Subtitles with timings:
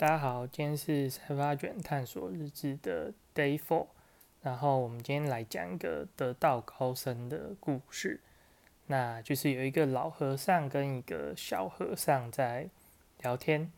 [0.00, 3.88] 大家好，今天是三发卷探索日志的 Day Four，
[4.42, 8.20] 然后我们今天来讲一个得道高僧的故事。
[8.86, 12.68] 那就是有一个老和尚跟一个小和尚在
[13.22, 13.72] 聊天，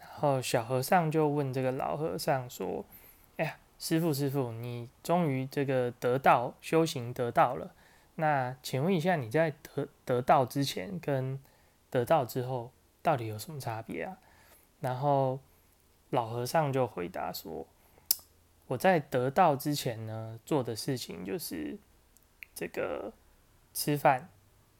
[0.00, 2.84] 然后小和尚就问这个老和尚说
[3.38, 7.72] ：“哎呀，师傅师傅，你终于这个得道修行得道了，
[8.16, 11.38] 那请问一下，你在得得道之前跟
[11.90, 14.18] 得道之后到底有什么差别啊？”
[14.80, 15.38] 然后
[16.10, 17.66] 老和尚就回答说
[18.66, 21.78] ：“我在得道之前呢，做的事情就是
[22.54, 23.12] 这个
[23.72, 24.28] 吃饭、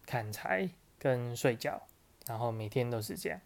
[0.05, 1.83] 砍柴跟睡觉，
[2.27, 3.41] 然后每天都是这样。”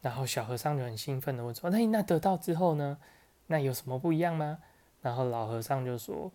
[0.00, 2.98] 然后小和尚就很兴奋的问说：“那那得道之后呢？
[3.48, 4.58] 那有什么不一样吗？”
[5.02, 6.32] 然后老和尚就说：“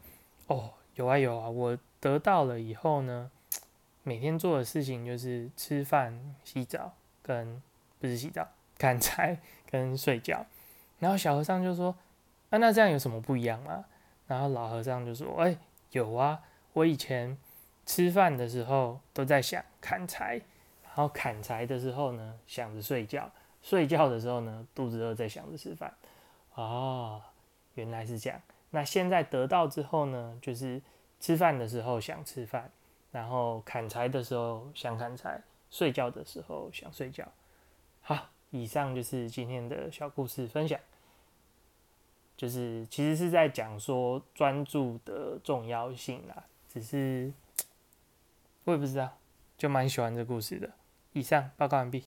[0.47, 3.31] 哦，有啊有啊，我得到了以后呢，
[4.03, 7.61] 每天做的事情就是吃饭、洗澡跟
[7.99, 10.45] 不是洗澡、砍柴跟睡觉。”
[11.01, 11.95] 然后小和尚就说
[12.51, 13.83] ：“啊，那这样有什么不一样吗？”
[14.27, 15.57] 然后老和尚就说：“哎，
[15.89, 16.39] 有啊，
[16.73, 17.35] 我以前
[17.87, 20.39] 吃饭的时候都在想砍柴，
[20.83, 23.31] 然后砍柴的时候呢想着睡觉，
[23.63, 25.91] 睡觉的时候呢肚子饿在想着吃饭。
[26.53, 27.21] 哦，
[27.73, 28.39] 原来是这样。
[28.69, 30.79] 那现在得到之后呢，就是
[31.19, 32.69] 吃饭的时候想吃饭，
[33.11, 35.41] 然后砍柴的时候想砍柴，
[35.71, 37.27] 睡觉的时候想睡觉。
[38.01, 40.79] 好，以上就是今天的小故事分享。”
[42.37, 47.33] 就是其实是在讲说专注的重要性啦，只是
[48.65, 49.17] 我也不知道，
[49.57, 50.69] 就蛮喜欢这故事的。
[51.13, 51.99] 以上报告完毕。